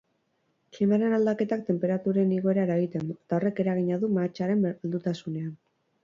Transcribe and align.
Klimaren 0.75 1.11
aldaketak 1.17 1.59
tenperaturen 1.67 2.31
igoera 2.37 2.63
eragiten 2.67 3.03
du 3.09 3.17
eta 3.17 3.37
horrek 3.39 3.61
eragina 3.65 3.99
du 4.05 4.09
mahatsaren 4.15 4.65
heldutasunean. 4.71 5.53